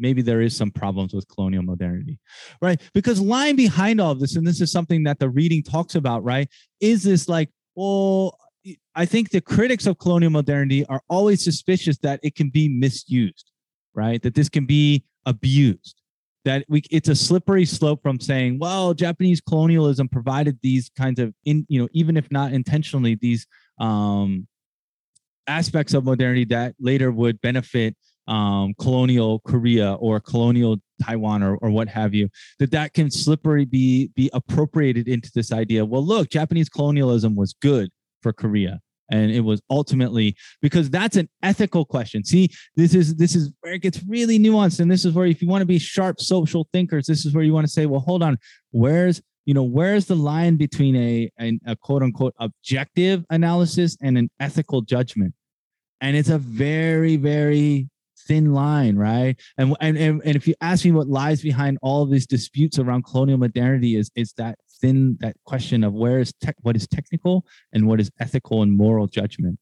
[0.00, 2.18] maybe there is some problems with colonial modernity,
[2.60, 2.80] right?
[2.94, 6.24] Because lying behind all of this, and this is something that the reading talks about,
[6.24, 6.48] right?
[6.80, 8.36] Is this like, well,
[8.94, 13.50] I think the critics of colonial modernity are always suspicious that it can be misused,
[13.94, 14.20] right?
[14.22, 15.96] That this can be abused.
[16.46, 21.34] That we it's a slippery slope from saying, well, Japanese colonialism provided these kinds of
[21.44, 23.46] in, you know, even if not intentionally, these
[23.78, 24.46] um
[25.46, 27.94] aspects of modernity that later would benefit
[28.30, 32.28] um, colonial Korea or colonial Taiwan or, or what have you,
[32.60, 35.84] that that can slippery be be appropriated into this idea.
[35.84, 37.90] Well, look, Japanese colonialism was good
[38.22, 38.80] for Korea.
[39.12, 42.22] And it was ultimately because that's an ethical question.
[42.22, 44.78] See, this is this is where it gets really nuanced.
[44.78, 47.42] And this is where if you want to be sharp social thinkers, this is where
[47.42, 48.38] you want to say, well, hold on,
[48.70, 54.16] where's you know where's the line between a, a, a quote unquote objective analysis and
[54.16, 55.34] an ethical judgment?
[56.00, 57.88] And it's a very, very
[58.30, 59.34] thin line, right?
[59.58, 63.38] And, and and if you ask me what lies behind all these disputes around colonial
[63.38, 67.88] modernity is is that thin that question of where is tech what is technical and
[67.88, 69.58] what is ethical and moral judgment.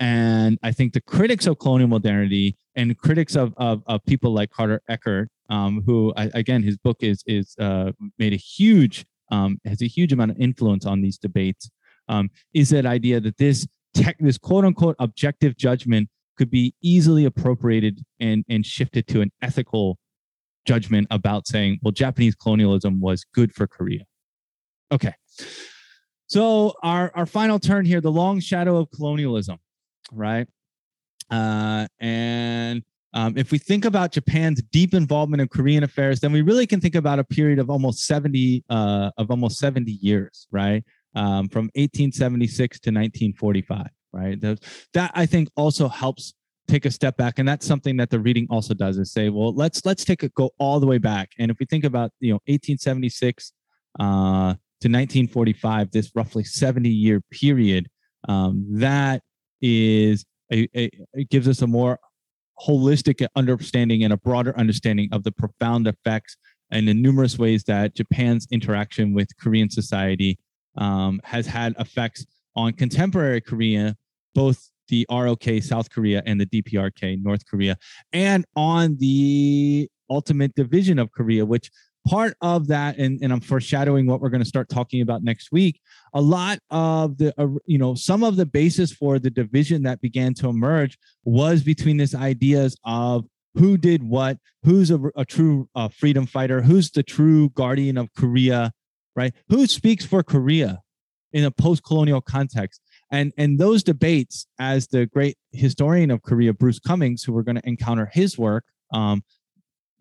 [0.00, 4.50] And I think the critics of colonial modernity and critics of of, of people like
[4.50, 9.60] Carter Eckert, um, who I, again his book is is uh, made a huge um,
[9.64, 11.70] has a huge amount of influence on these debates,
[12.08, 16.08] um, is that idea that this tech this quote unquote objective judgment
[16.42, 19.96] could be easily appropriated and, and shifted to an ethical
[20.66, 24.00] judgment about saying, well, Japanese colonialism was good for Korea.
[24.90, 25.14] Okay.
[26.26, 29.58] So our, our final turn here, the long shadow of colonialism,
[30.10, 30.48] right?
[31.30, 32.82] Uh, and
[33.14, 36.80] um, if we think about Japan's deep involvement in Korean affairs, then we really can
[36.80, 40.82] think about a period of almost 70 uh, of almost 70 years, right?
[41.14, 44.40] Um, from 1876 to 1945 right?
[44.40, 44.60] That,
[44.94, 46.34] that I think also helps
[46.68, 49.52] take a step back and that's something that the reading also does is say well
[49.54, 52.30] let's let's take it go all the way back and if we think about you
[52.30, 53.52] know 1876
[53.98, 57.88] uh, to 1945 this roughly 70 year period
[58.28, 59.22] um, that
[59.60, 61.98] is a, a, it gives us a more
[62.60, 66.36] holistic understanding and a broader understanding of the profound effects
[66.70, 70.38] and the numerous ways that japan's interaction with korean society
[70.78, 73.96] um, has had effects on contemporary korea
[74.34, 77.76] both the ROK South Korea and the DPRK North Korea,
[78.12, 81.70] and on the ultimate division of Korea, which
[82.06, 85.52] part of that, and, and I'm foreshadowing what we're going to start talking about next
[85.52, 85.80] week.
[86.14, 90.00] A lot of the, uh, you know, some of the basis for the division that
[90.00, 95.68] began to emerge was between these ideas of who did what, who's a, a true
[95.74, 98.72] uh, freedom fighter, who's the true guardian of Korea,
[99.14, 99.32] right?
[99.48, 100.80] Who speaks for Korea
[101.32, 102.80] in a post-colonial context?
[103.12, 107.56] And and those debates as the great historian of korea bruce cumings who we're going
[107.56, 109.22] to encounter his work um,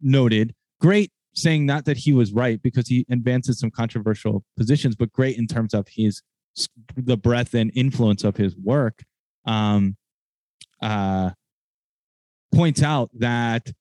[0.02, 5.12] noted great saying not that he was right because he advances some controversial positions but
[5.12, 6.22] great in terms of his
[6.96, 9.04] the breadth and influence of his work
[9.46, 9.96] um,
[10.82, 11.30] uh,
[12.54, 13.72] points out that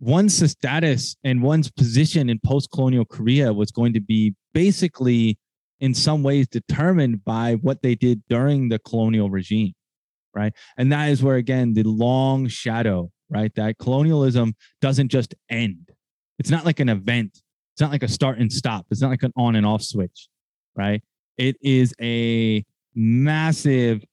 [0.00, 5.38] one's status and one's position in post-colonial Korea was going to be basically
[5.84, 9.72] in some ways determined by what they did during the colonial regime
[10.36, 10.52] right?
[10.76, 15.90] And that is where again the long shadow right that colonialism doesn't just end.
[16.40, 17.40] It's not like an event.
[17.74, 18.86] It's not like a start and stop.
[18.90, 20.28] It's not like an on and off switch
[20.76, 21.02] right?
[21.36, 24.04] It is a massive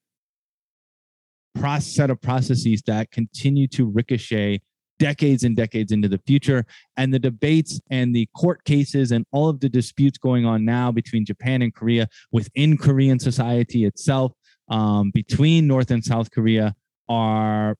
[1.55, 4.62] process set of processes that continue to ricochet
[5.01, 6.63] decades and decades into the future.
[6.95, 10.91] And the debates and the court cases and all of the disputes going on now
[10.91, 14.31] between Japan and Korea within Korean society itself,
[14.69, 16.75] um, between North and South Korea,
[17.09, 17.75] are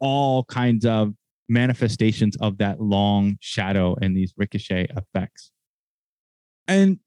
[0.00, 1.12] all kinds of
[1.48, 5.50] manifestations of that long shadow and these ricochet effects.
[6.66, 7.00] And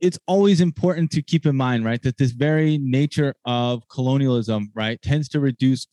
[0.00, 5.00] it's always important to keep in mind, right, that this very nature of colonialism, right,
[5.00, 5.86] tends to reduce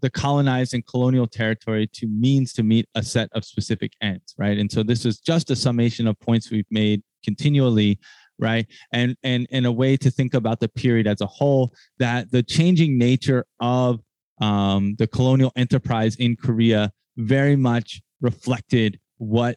[0.00, 4.58] the colonized and colonial territory to means to meet a set of specific ends, right?
[4.58, 7.98] And so this is just a summation of points we've made continually,
[8.38, 8.66] right?
[8.92, 12.42] And and and a way to think about the period as a whole that the
[12.42, 14.00] changing nature of
[14.40, 19.56] um, the colonial enterprise in Korea very much reflected what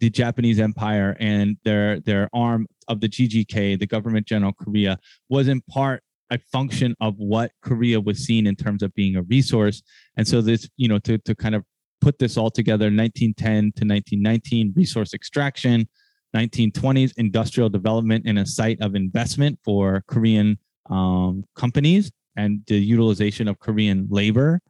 [0.00, 5.48] the Japanese Empire and their their arm of the GGK, the Government General Korea, was
[5.48, 9.82] in part a function of what Korea was seen in terms of being a resource.
[10.16, 11.62] And so this, you know, to, to kind of
[12.00, 15.86] put this all together, 1910 to 1919, resource extraction,
[16.34, 23.46] 1920s, industrial development and a site of investment for Korean um, companies and the utilization
[23.46, 24.60] of Korean labor.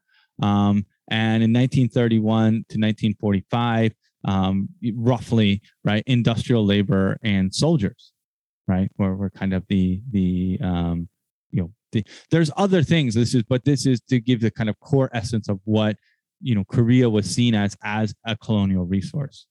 [0.42, 3.92] Um, and in 1931 to 1945,
[4.24, 8.12] um, roughly, right, industrial labor and soldiers,
[8.66, 11.08] right, were, were kind of the the um,
[11.52, 14.68] you know the, there's other things this is but this is to give the kind
[14.68, 15.96] of core essence of what
[16.40, 19.46] you know korea was seen as as a colonial resource.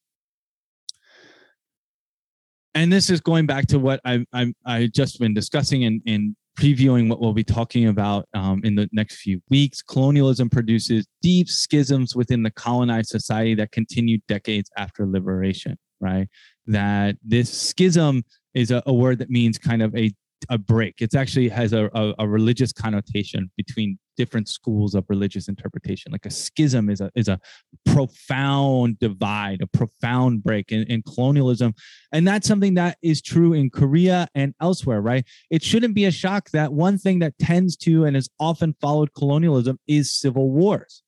[2.73, 6.35] And this is going back to what i i i just been discussing and in
[6.59, 9.81] previewing what we'll be talking about um, in the next few weeks.
[9.81, 16.27] Colonialism produces deep schisms within the colonized society that continued decades after liberation right?
[16.67, 20.11] That this schism is a, a word that means kind of a
[20.49, 21.01] a break.
[21.01, 26.11] It actually has a, a, a, religious connotation between different schools of religious interpretation.
[26.11, 27.39] Like a schism is a is a
[27.85, 31.73] profound divide, a profound break in, in colonialism,
[32.11, 35.01] and that's something that is true in Korea and elsewhere.
[35.01, 35.25] Right?
[35.49, 39.13] It shouldn't be a shock that one thing that tends to and has often followed
[39.13, 41.03] colonialism is civil wars,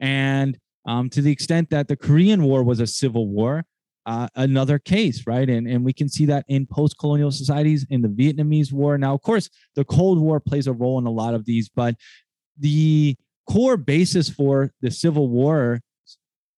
[0.00, 3.64] and um, to the extent that the Korean War was a civil war,
[4.06, 5.48] uh, another case, right?
[5.48, 8.98] And, and we can see that in post colonial societies, in the Vietnamese War.
[8.98, 11.94] Now, of course, the Cold War plays a role in a lot of these, but
[12.58, 13.16] the
[13.48, 15.80] core basis for the Civil War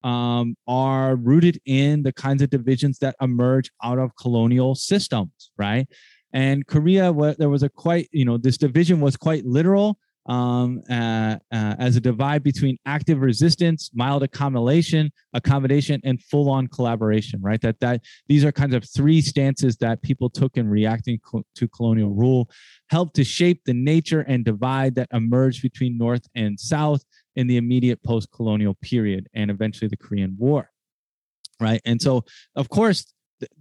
[0.03, 5.87] um, are rooted in the kinds of divisions that emerge out of colonial systems, right?
[6.33, 11.37] And Korea, there was a quite, you know, this division was quite literal um, uh,
[11.53, 17.41] uh, as a divide between active resistance, mild accommodation, accommodation, and full-on collaboration.
[17.43, 17.61] Right.
[17.61, 21.69] That that these are kinds of three stances that people took in reacting co- to
[21.69, 22.51] colonial rule,
[22.89, 27.05] helped to shape the nature and divide that emerged between North and South
[27.37, 30.71] in the immediate post-colonial period, and eventually the Korean War.
[31.61, 31.81] Right.
[31.85, 32.25] And so,
[32.57, 33.13] of course,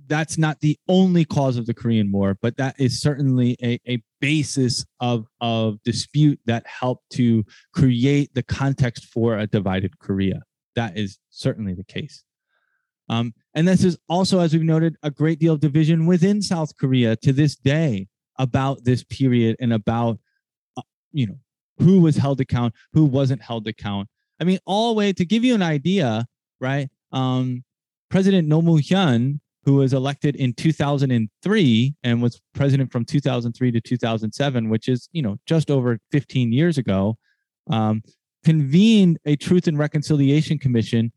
[0.07, 4.01] that's not the only cause of the Korean War, but that is certainly a, a
[4.23, 10.43] basis of, of dispute that helped to create the context for a divided Korea.
[10.77, 12.23] That is certainly the case.
[13.09, 16.77] Um, and this is also, as we've noted, a great deal of division within South
[16.77, 18.07] Korea to this day
[18.39, 20.19] about this period and about,
[20.77, 21.39] uh, you know,
[21.79, 24.07] who was held account, who wasn't held account.
[24.39, 26.25] I mean, all the way to give you an idea,
[26.61, 26.87] right?
[27.11, 27.65] Um,
[28.09, 34.69] President Roh Moo-hyun who was elected in 2003 and was president from 2003 to 2007,
[34.69, 37.17] which is you know just over 15 years ago,
[37.69, 38.01] um,
[38.43, 41.11] convened a Truth and Reconciliation Commission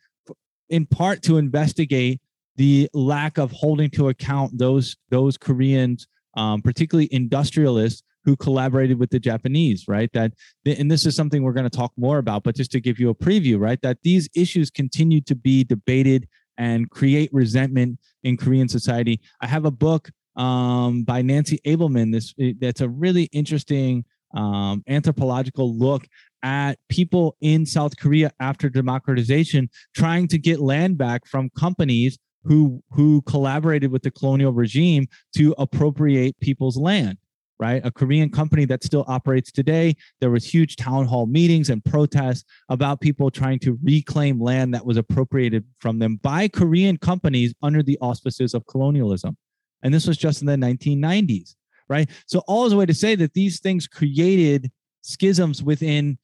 [0.69, 2.21] in part to investigate
[2.57, 9.11] the lack of holding to account those those Koreans, um, particularly industrialists who collaborated with
[9.11, 10.11] the Japanese, right?
[10.13, 10.33] That
[10.65, 13.11] and this is something we're going to talk more about, but just to give you
[13.11, 13.81] a preview, right?
[13.83, 16.29] That these issues continue to be debated
[16.59, 19.21] and create resentment in Korean society.
[19.41, 22.13] I have a book um, by Nancy Abelmann.
[22.13, 24.05] This that's a really interesting
[24.35, 26.07] um, anthropological look
[26.43, 32.83] at people in South Korea after democratization trying to get land back from companies who
[32.91, 37.19] who collaborated with the colonial regime to appropriate people's land
[37.59, 37.85] right?
[37.85, 39.95] A Korean company that still operates today.
[40.21, 44.85] There was huge town hall meetings and protests about people trying to reclaim land that
[44.85, 49.37] was appropriated from them by Korean companies under the auspices of colonialism.
[49.83, 51.55] And this was just in the 1990s,
[51.89, 52.11] right?
[52.27, 54.71] So all is a way to say that these things created
[55.03, 56.19] schisms within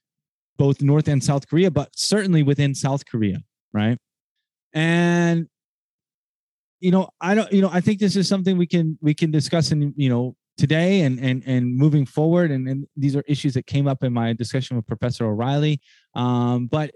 [0.58, 3.38] both North and South Korea, but certainly within South Korea,
[3.72, 3.98] right?
[4.74, 5.48] And
[6.80, 9.30] you know, I don't, you know, I think this is something we can we can
[9.30, 12.52] discuss in you know today and and and moving forward.
[12.52, 15.80] And, and these are issues that came up in my discussion with professor o'reilly.
[16.14, 16.92] Um, but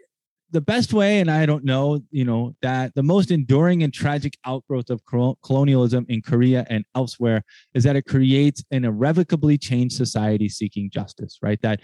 [0.53, 4.35] the best way and i don't know you know that the most enduring and tragic
[4.47, 5.01] outgrowth of
[5.43, 7.43] colonialism in korea and elsewhere
[7.75, 11.61] is that it creates an irrevocably changed society seeking justice right?
[11.63, 11.81] That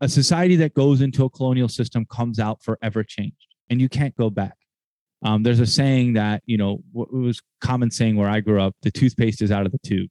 [0.00, 4.16] a society that goes into a colonial system comes out forever changed and you can't
[4.16, 4.56] go back.
[5.22, 8.74] Um, there's a saying that you know it was common saying where i grew up
[8.82, 10.10] the toothpaste is out of the tube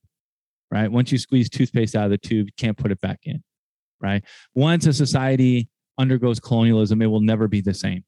[0.74, 0.92] right?
[0.92, 3.44] Once you squeeze toothpaste out of the tube, you can't put it back in,
[4.02, 4.24] right?
[4.56, 5.70] Once a society
[6.00, 8.04] undergoes colonialism, it will never be the same.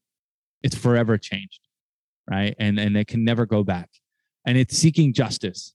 [0.64, 1.60] It's forever changed,
[2.28, 2.56] right?
[2.58, 3.88] And and it can never go back.
[4.44, 5.74] And it's seeking justice,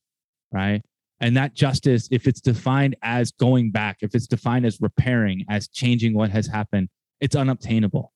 [0.52, 0.82] right?
[1.22, 5.70] And that justice, if it's defined as going back, if it's defined as repairing, as
[5.70, 6.90] changing what has happened,
[7.22, 8.12] it's unobtainable.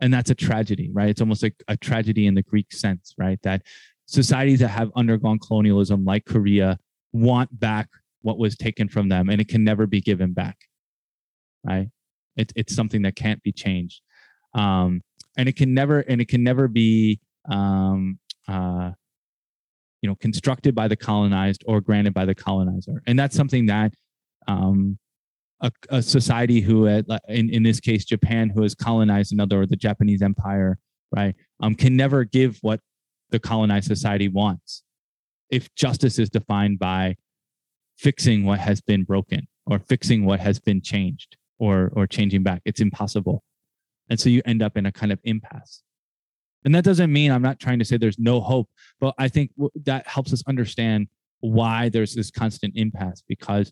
[0.00, 1.08] And that's a tragedy, right?
[1.08, 3.40] It's almost like a tragedy in the Greek sense, right?
[3.42, 3.62] That
[4.06, 6.78] societies that have undergone colonialism, like Korea,
[7.14, 7.88] want back
[8.20, 10.58] what was taken from them and it can never be given back
[11.64, 11.88] right?
[12.36, 14.02] It, it's something that can't be changed.
[14.54, 15.00] Um,
[15.36, 18.92] and it can never and it can never be um, uh,
[20.00, 23.02] you know constructed by the colonized or granted by the colonizer.
[23.06, 23.94] And that's something that
[24.46, 24.98] um,
[25.60, 29.66] a, a, society who had, in, in this case japan who has colonized another or
[29.66, 30.78] the japanese empire
[31.16, 32.80] right um, can never give what
[33.30, 34.82] the colonized society wants
[35.50, 37.16] if justice is defined by
[37.96, 42.62] fixing what has been broken or fixing what has been changed or or changing back
[42.64, 43.42] it's impossible.
[44.10, 45.82] And so you end up in a kind of impasse.
[46.64, 48.68] And that doesn't mean i'm not trying to say there's no hope
[49.00, 49.50] but i think
[49.84, 51.08] that helps us understand
[51.40, 53.70] why there's this constant impasse because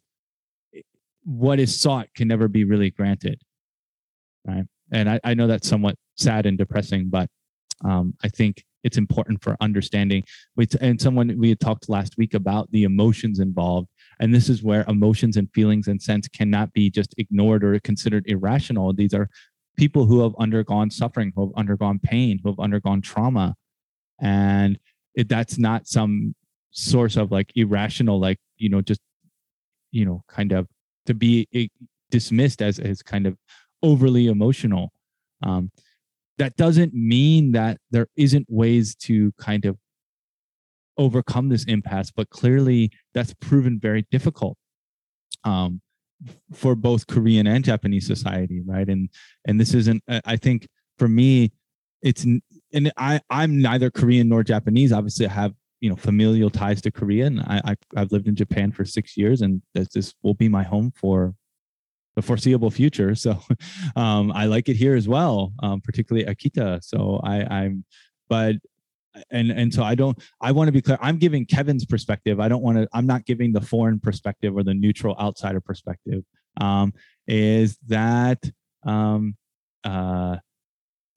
[1.25, 3.41] what is sought can never be really granted
[4.47, 4.65] right?
[4.91, 7.31] And i, I know that's somewhat sad and depressing but
[7.85, 10.25] um, i think it's important for understanding.
[10.81, 13.89] And someone we had talked last week about the emotions involved,
[14.21, 18.25] and this is where emotions and feelings and sense cannot be just ignored or considered
[18.27, 18.93] irrational.
[18.93, 19.29] These are
[19.77, 23.55] people who have undergone suffering, who have undergone pain, who have undergone trauma,
[24.21, 24.79] and
[25.15, 26.35] it, that's not some
[26.71, 29.01] source of like irrational, like you know, just
[29.91, 30.67] you know, kind of
[31.07, 31.67] to be eh,
[32.11, 33.37] dismissed as as kind of
[33.83, 34.93] overly emotional.
[35.45, 35.71] Um,
[36.39, 39.77] that doesn't mean that there isn't ways to kind of
[40.99, 44.57] overcome this impasse, but clearly that's proven very difficult
[45.45, 45.81] um,
[46.53, 48.89] for both Korean and Japanese society, right?
[48.89, 49.09] And
[49.47, 50.03] and this isn't.
[50.25, 50.69] I think
[50.99, 51.53] for me,
[52.03, 54.93] it's and I I'm neither Korean nor Japanese.
[54.93, 58.37] Obviously, I have you know familial ties to Korea, and I, I have lived in
[58.37, 61.35] Japan for six years, and this will be my home for
[62.17, 63.15] the foreseeable future.
[63.15, 63.39] So
[63.97, 66.83] um, I like it here as well, um, particularly Akita.
[66.83, 67.85] So I, I'm,
[68.29, 68.57] but
[69.31, 70.19] and and so I don't.
[70.41, 70.99] I want to be clear.
[71.01, 72.41] I'm giving Kevin's perspective.
[72.41, 72.89] I don't want to.
[72.93, 76.25] I'm not giving the foreign perspective or the neutral outsider perspective.
[76.61, 76.95] Um,
[77.27, 78.43] is that
[78.85, 79.37] um,
[79.85, 80.39] uh,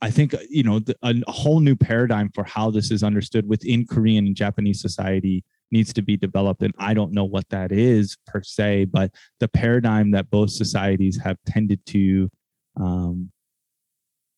[0.01, 3.87] I think you know the, a whole new paradigm for how this is understood within
[3.87, 8.17] Korean and Japanese society needs to be developed and i don't know what that is
[8.27, 12.29] per se but the paradigm that both societies have tended to
[12.77, 13.31] um,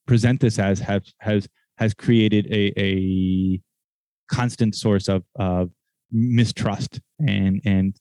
[0.06, 1.48] present this as have has
[1.78, 3.62] has created a, a
[4.30, 5.70] constant source of, of
[6.12, 7.96] mistrust and and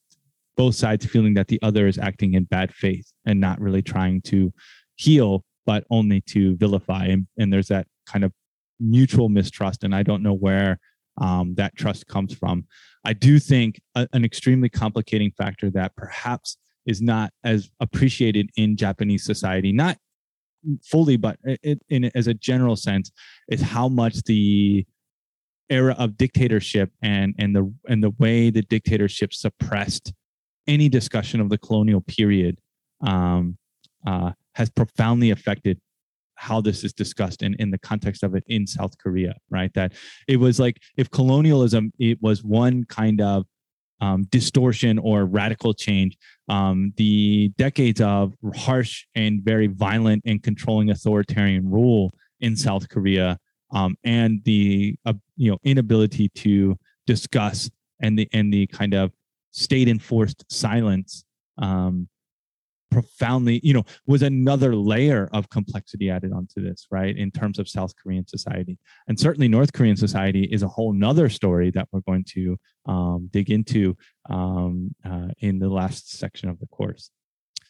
[0.57, 4.23] both sides feeling that the other is acting in bad faith and not really trying
[4.23, 4.53] to
[4.95, 8.33] heal but only to vilify and, and there's that kind of
[8.81, 10.79] mutual mistrust and i don't know where
[11.19, 12.65] um, that trust comes from
[13.07, 18.77] I do think a, an extremely complicating factor that perhaps is not as appreciated in
[18.77, 19.97] Japanese society, not
[20.85, 23.13] fully, but it, in as a general sense,
[23.49, 24.85] is how much the
[25.71, 30.13] era of dictatorship and and the and the way the dictatorship suppressed
[30.67, 32.59] any discussion of the colonial period
[33.03, 33.57] um,
[34.05, 35.81] uh, has profoundly affected
[36.37, 39.73] how this is discussed in, in the context of it in South Korea, right?
[39.75, 39.93] That
[40.29, 43.47] it was like if colonialism it was one kind of
[44.01, 46.19] um, distortion or radical change,
[46.49, 53.39] um, the decades of harsh and very violent and controlling authoritarian rule in South Korea
[53.73, 56.77] um, and the uh, you know inability to
[57.07, 57.71] discuss
[58.01, 59.13] and the and the kind of
[59.51, 61.25] state enforced silence
[61.59, 62.09] um,
[62.91, 67.17] profoundly, you know, was another layer of complexity added onto this, right?
[67.17, 68.79] In terms of South Korean society.
[69.09, 72.57] And certainly North Korean society is a whole nother story that we're going to
[72.87, 73.97] um, dig into
[74.31, 77.11] um, uh, in the last section of the course.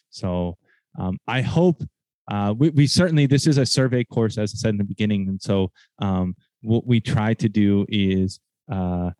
[0.09, 0.57] So
[0.97, 1.83] um, I hope
[2.29, 5.29] uh, we, we, certainly, this is a survey course, as I said in the beginning.
[5.29, 8.39] And so um, what we try to do is
[8.71, 9.11] uh,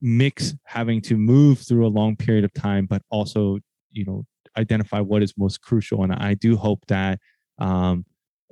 [0.00, 3.58] mix having to move through a long period of time, but also,
[3.90, 4.24] you know,
[4.56, 6.02] identify what is most crucial.
[6.02, 7.18] And I do hope that
[7.58, 8.04] um,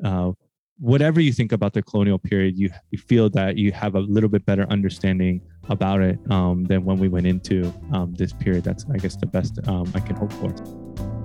[0.05, 0.33] uh,
[0.79, 4.31] whatever you think about the colonial period, you, you feel that you have a little
[4.31, 8.65] bit better understanding about it um, than when we went into um, this period.
[8.65, 11.20] That's, I guess, the best um, I can hope for.